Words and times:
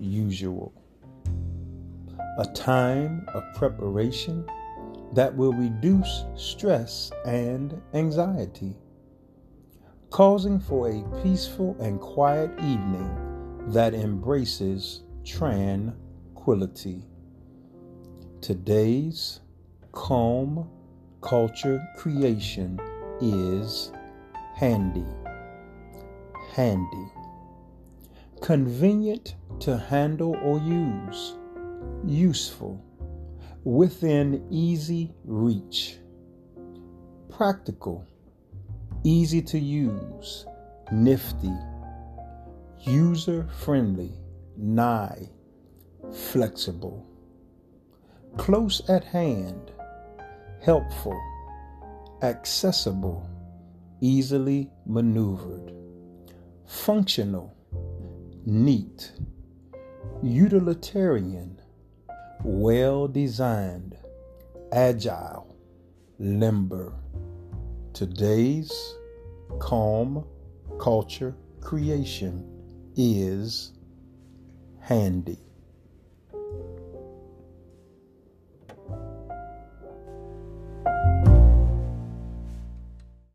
usual. 0.00 0.72
A 2.38 2.44
time 2.54 3.26
of 3.34 3.42
preparation 3.54 4.44
that 5.12 5.34
will 5.34 5.52
reduce 5.52 6.24
stress 6.36 7.10
and 7.26 7.80
anxiety, 7.94 8.74
causing 10.10 10.58
for 10.58 10.88
a 10.88 11.22
peaceful 11.22 11.76
and 11.80 12.00
quiet 12.00 12.50
evening 12.60 13.64
that 13.68 13.94
embraces 13.94 15.02
tranquility. 15.24 17.04
Today's 18.40 19.40
calm 19.92 20.68
culture 21.20 21.84
creation 21.98 22.80
is 23.20 23.92
handy. 24.54 25.04
Handy 26.54 27.10
convenient 28.40 29.34
to 29.60 29.76
handle 29.76 30.36
or 30.42 30.58
use, 30.58 31.34
useful, 32.04 32.82
within 33.64 34.46
easy 34.50 35.12
reach, 35.24 35.98
practical, 37.28 38.06
easy 39.04 39.42
to 39.42 39.58
use, 39.58 40.46
nifty, 40.90 41.52
user 42.80 43.46
friendly, 43.58 44.12
nigh, 44.56 45.28
flexible, 46.12 47.06
close 48.38 48.80
at 48.88 49.04
hand, 49.04 49.72
helpful, 50.62 51.20
accessible, 52.22 53.28
easily 54.00 54.70
maneuvered, 54.86 55.74
functional 56.66 57.54
neat, 58.46 59.12
utilitarian, 60.22 61.58
well 62.44 63.08
designed, 63.08 63.96
agile, 64.70 65.56
limber. 66.18 66.92
Today's 67.94 68.70
calm 69.58 70.26
culture 70.78 71.34
creation 71.60 72.44
is 72.96 73.72
handy. 74.80 75.38